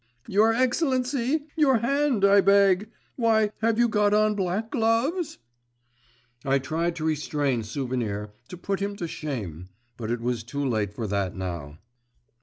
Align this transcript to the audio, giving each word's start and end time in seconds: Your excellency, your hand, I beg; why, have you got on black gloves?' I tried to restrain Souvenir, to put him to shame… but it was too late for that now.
Your 0.27 0.51
excellency, 0.51 1.45
your 1.55 1.77
hand, 1.77 2.25
I 2.25 2.41
beg; 2.41 2.89
why, 3.17 3.51
have 3.59 3.77
you 3.77 3.87
got 3.87 4.15
on 4.15 4.33
black 4.33 4.71
gloves?' 4.71 5.37
I 6.43 6.57
tried 6.57 6.95
to 6.95 7.05
restrain 7.05 7.61
Souvenir, 7.61 8.33
to 8.47 8.57
put 8.57 8.79
him 8.79 8.95
to 8.95 9.07
shame… 9.07 9.69
but 9.97 10.09
it 10.09 10.19
was 10.21 10.41
too 10.43 10.65
late 10.67 10.91
for 10.91 11.05
that 11.05 11.35
now. 11.35 11.77